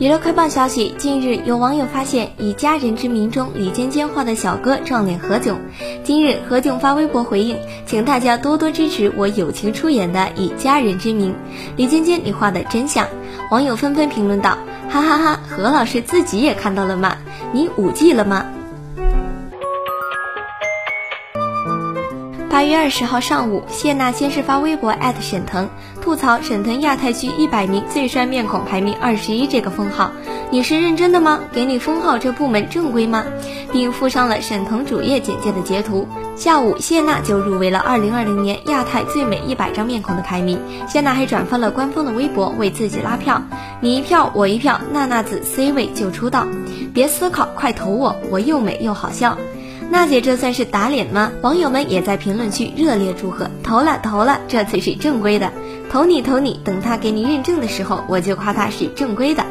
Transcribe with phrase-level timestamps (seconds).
[0.00, 5.58] 娱乐快报消息，近日有网友发现以家人之名中李尖尖画的小哥撞脸何炅。
[6.02, 11.32] 今日何炅发微博回应，请大家多多支持我友情出演的《以家人之名》。
[11.76, 13.06] 李尖尖，你画的真像！
[13.50, 14.56] 网友纷纷评论道：
[14.88, 17.18] 哈哈哈，何老师自己也看到了吗？
[17.52, 18.46] 你五 G 了吗？
[22.50, 25.70] 八月二十号上午，谢娜先是发微博艾特沈腾，
[26.02, 30.10] 吐槽沈腾亚太区一百名最帅面孔排名二十一这个封号，
[30.50, 31.38] 你是认真的吗？
[31.52, 33.24] 给你封号这部门正规吗？
[33.70, 36.08] 并附上了沈腾主页简介的截图。
[36.34, 40.60] 下午，谢娜就入围了二零二零年亚太最美一百张面孔的排名。
[40.88, 43.40] 谢娜还转发了官方的微博为自己拉票，
[43.80, 46.48] 你一票我一票，娜娜子 C 位就出道，
[46.92, 49.38] 别思考，快投我，我又美又好笑。
[49.90, 51.32] 娜姐这算是打脸吗？
[51.42, 55.50] 网友们也在评论区热烈祝贺，投了投了，这次是正规的，
[55.90, 59.44] 投你投你，等他给你认证的时候，我就夸他是正规的。